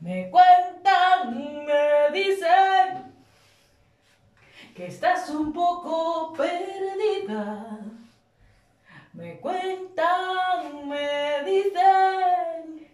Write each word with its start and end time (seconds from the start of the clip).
Me 0.00 0.30
cuentan, 0.30 1.64
me 1.66 2.10
dicen 2.12 3.12
que 4.74 4.86
estás 4.86 5.28
un 5.30 5.52
poco 5.52 6.32
perdida. 6.32 7.78
Me 9.12 9.38
cuentan, 9.38 10.88
me 10.88 11.44
dicen 11.44 12.88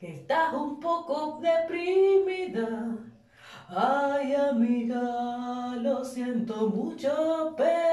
que 0.00 0.14
estás 0.14 0.54
un 0.54 0.80
poco 0.80 1.38
deprimida. 1.40 2.96
Ay 3.68 4.34
amiga, 4.34 5.76
lo 5.76 6.04
siento 6.04 6.68
mucho, 6.68 7.54
pero 7.56 7.85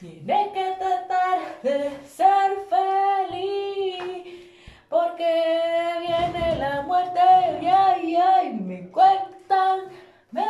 Tienes 0.00 0.48
que 0.52 0.76
tratar 0.78 1.60
de 1.62 1.90
ser 2.06 2.52
feliz, 2.70 4.48
porque 4.88 5.98
viene 6.00 6.56
la 6.56 6.80
muerte 6.80 7.20
y 7.60 7.66
ay, 7.66 8.16
ay, 8.16 8.54
me 8.54 8.88
cuentan, 8.88 9.90
me 10.30 10.46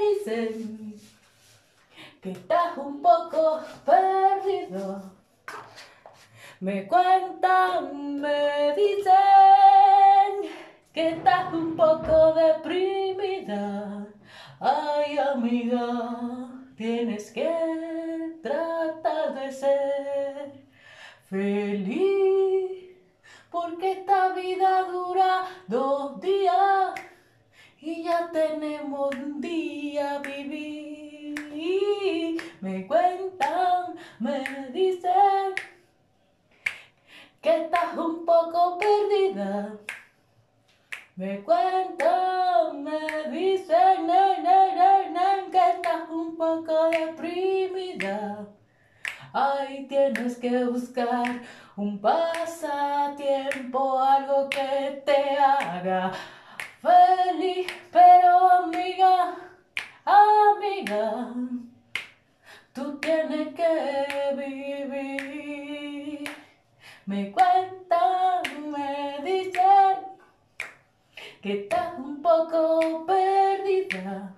dicen 0.00 0.94
que 2.22 2.30
estás 2.30 2.78
un 2.78 3.02
poco 3.02 3.60
perdido. 3.84 5.02
Me 6.60 6.86
cuentan, 6.88 8.22
me 8.22 8.74
dicen 8.74 9.12
que 10.94 11.10
estás 11.10 11.52
un 11.52 11.76
poco 11.76 12.32
deprimida. 12.32 14.06
Ay, 14.60 15.18
amiga, 15.18 16.48
tienes 16.74 17.30
que 17.32 18.38
tratar 18.42 18.73
ser 19.52 20.52
feliz. 21.28 22.96
Porque 23.50 23.92
esta 23.92 24.30
vida 24.30 24.82
dura 24.84 25.46
dos 25.68 26.20
días 26.20 26.94
y 27.80 28.02
ya 28.02 28.30
tenemos 28.32 29.14
un 29.14 29.40
día 29.40 30.16
a 30.16 30.18
vivir. 30.18 30.94
Me 32.60 32.86
cuentan, 32.86 33.94
me 34.18 34.42
dicen 34.72 35.54
que 37.42 37.64
estás 37.64 37.96
un 37.96 38.24
poco 38.24 38.78
perdida. 38.78 39.76
Me 41.16 41.42
cuentan, 41.44 42.82
me 42.82 43.28
dicen 43.30 44.06
ne, 44.06 44.42
ne, 44.42 45.10
ne, 45.10 45.50
que 45.50 45.70
estás 45.76 46.08
un 46.08 46.36
poco 46.36 46.88
deprimida. 46.88 48.43
Ay, 49.36 49.86
tienes 49.88 50.38
que 50.38 50.64
buscar 50.64 51.42
un 51.74 52.00
pasatiempo, 52.00 53.98
algo 53.98 54.48
que 54.48 55.02
te 55.04 55.36
haga 55.36 56.12
feliz. 56.80 57.66
Pero 57.90 58.48
amiga, 58.48 59.34
amiga, 60.04 61.34
tú 62.72 62.96
tienes 63.00 63.52
que 63.56 64.36
vivir. 64.36 66.22
Me 67.04 67.32
cuentan, 67.32 68.70
me 68.70 69.18
dicen 69.24 69.98
que 71.42 71.62
estás 71.62 71.98
un 71.98 72.22
poco 72.22 73.04
perdida. 73.04 74.32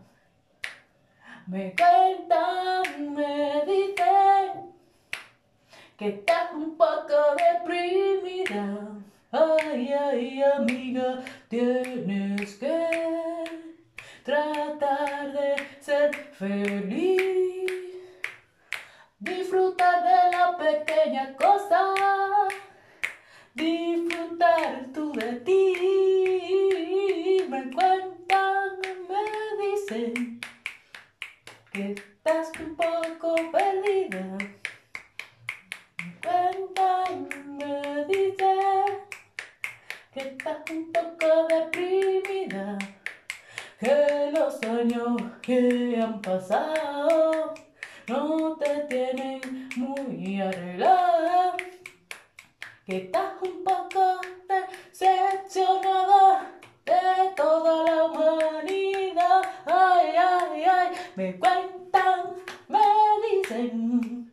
Me 1.47 1.75
cuentan, 1.77 3.15
me 3.15 3.63
dicen 3.67 4.66
que 5.97 6.09
estás 6.09 6.53
un 6.53 6.77
poco 6.77 7.15
deprimida. 7.37 8.89
Ay, 9.33 9.93
ay, 9.93 10.43
amiga, 10.43 11.23
tienes 11.49 12.57
que 12.57 12.89
tratar 14.23 15.33
de 15.33 15.57
ser 15.81 16.15
feliz. 16.15 17.71
Disfrutar 19.19 20.03
de 20.03 20.37
la 20.37 20.59
pequeña 20.59 21.35
cosa, 21.35 21.95
disfrutar 23.55 24.89
tú 24.93 25.13
de 25.13 25.33
ti. 25.41 25.73
Me 27.49 27.71
cuentan, 27.73 28.81
me 29.09 29.65
dicen 29.65 30.41
que 31.73 31.93
estás 31.93 32.53
un 32.61 32.77
poco 32.77 33.35
perdida. 33.51 34.37
Cuentan, 36.27 37.29
me 37.57 38.05
dicen 38.07 38.99
que 40.13 40.21
estás 40.21 40.59
un 40.73 40.93
poco 40.93 41.47
deprimida. 41.49 42.77
Que 43.79 44.33
los 44.33 44.61
años 44.65 45.23
que 45.41 46.01
han 46.03 46.21
pasado 46.21 47.55
no 48.09 48.57
te 48.57 48.81
tienen 48.89 49.69
muy 49.77 50.41
arreglada, 50.41 51.57
que 52.85 52.97
estás 52.97 53.35
un 53.43 53.63
poco 53.63 54.21
decepcionada 54.49 56.51
de 56.85 57.31
toda 57.37 57.85
la 57.85 58.05
humanidad. 58.05 59.43
Ay, 59.65 60.17
ay, 60.19 60.65
ay, 60.65 60.89
me 61.15 61.39
cuentan, 61.39 62.35
me 62.67 62.81
dicen 63.31 64.27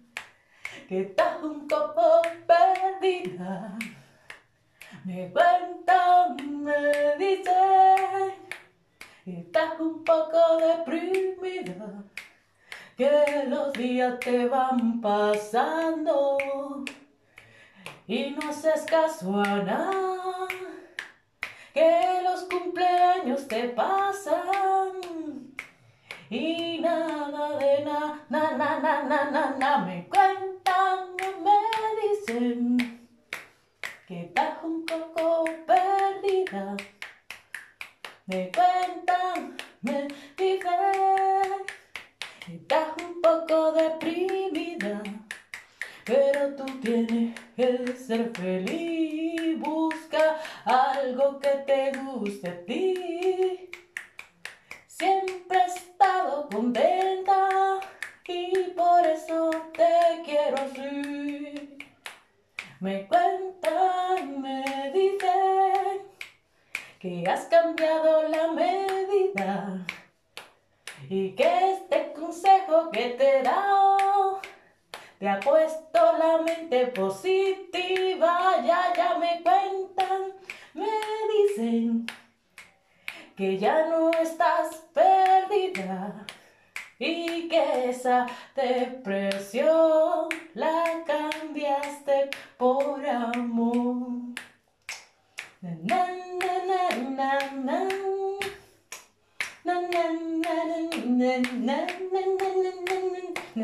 que 0.88 1.02
estás 1.02 1.42
un 1.42 1.68
poco 1.68 2.22
perdida. 2.46 3.78
Me 5.24 5.32
cuentan, 5.32 6.64
me 6.66 7.16
dicen 7.18 8.34
que 9.24 9.40
estás 9.40 9.80
un 9.80 10.04
poco 10.04 10.58
deprimida 10.58 12.04
que 12.98 13.46
los 13.48 13.72
días 13.72 14.20
te 14.20 14.48
van 14.48 15.00
pasando 15.00 16.38
y 18.06 18.32
no 18.32 18.50
haces 18.50 18.82
caso 18.82 19.40
a 19.40 19.64
nada, 19.64 20.48
que 21.74 22.20
los 22.22 22.42
cumpleaños 22.42 23.48
te 23.48 23.70
pasan 23.70 24.92
y 26.30 26.82
nada 26.82 27.58
de 27.60 27.86
nada, 27.86 28.26
na, 28.30 28.58
na, 28.58 28.80
na, 28.82 29.04
na, 29.04 29.32
na, 29.32 29.56
na, 29.58 29.78
me 29.86 30.06
cuentan, 30.10 31.16
me 31.46 31.60
dicen 32.02 32.94
que 34.06 34.24
estás 34.24 34.58
un 34.64 34.86
poco 34.86 35.46
perdida, 35.66 36.76
me 38.26 38.52
cuentan, 38.52 39.56
me 39.82 40.08
dicen 40.38 40.64
Estás 42.54 42.90
un 43.04 43.20
poco 43.20 43.72
deprimida, 43.72 45.02
pero 46.06 46.56
tú 46.56 46.66
tienes 46.82 47.40
que 47.56 47.96
ser 47.96 48.32
feliz. 48.36 49.60
Busca 49.60 50.40
algo 50.64 51.40
que 51.40 51.50
te 51.66 51.92
guste 51.98 52.50
a 52.50 52.66
ti. 52.66 53.72
Siempre 54.86 55.58
he 55.58 55.66
estado 55.66 56.48
contenta 56.50 57.80
y 58.28 58.70
por 58.76 59.04
eso 59.04 59.50
te 59.74 60.22
quiero 60.24 60.58
así. 60.58 61.80
Me 62.80 63.08
cuentan, 63.08 64.42
me 64.42 64.92
dicen 64.94 66.04
que 67.00 67.24
has 67.28 67.46
cambiado 67.46 68.30
la 68.30 68.52
medida 68.52 69.88
y 71.10 71.32
que 71.32 71.83
consejo 72.34 72.90
que 72.92 73.10
te 73.10 73.40
he 73.40 73.44
dado. 73.44 74.42
Te 75.20 75.30
ha 75.30 75.40
puesto 75.40 76.00
la 76.18 76.40
mente 76.40 76.88
positiva, 76.88 78.62
ya, 78.66 78.94
ya 78.96 79.18
me 79.18 79.42
cuentan, 79.42 80.34
me 80.74 80.90
dicen 81.34 82.06
que 83.38 83.58
ya 83.58 83.86
no 83.86 84.12
estás 84.12 84.84
perdida 84.94 86.26
y 87.00 87.48
que 87.48 87.90
esa 87.90 88.26
depresión 88.56 90.28
la 90.56 90.84
cambiaste 91.06 92.30
por 92.58 93.06
amor. 93.06 94.08
Na, 95.62 95.72
na, 95.84 96.08
na, 97.10 97.44